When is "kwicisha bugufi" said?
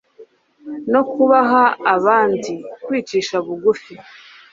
2.85-3.93